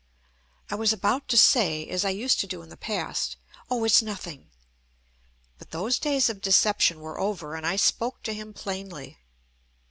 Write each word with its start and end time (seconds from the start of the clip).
I 0.71 0.73
was 0.73 0.91
about 0.91 1.27
to 1.27 1.37
say, 1.37 1.87
as 1.87 2.03
I 2.03 2.09
used 2.09 2.39
to 2.39 2.47
do 2.47 2.63
in 2.63 2.69
the 2.69 2.75
past: 2.75 3.37
"Oh! 3.69 3.83
It's 3.83 4.01
nothing"; 4.01 4.49
but 5.59 5.69
those 5.69 5.99
days 5.99 6.27
of 6.27 6.41
deception 6.41 7.01
were 7.01 7.19
over, 7.19 7.53
and 7.53 7.67
I 7.67 7.75
spoke 7.75 8.23
to 8.23 8.33
him 8.33 8.51
plainly. 8.51 9.19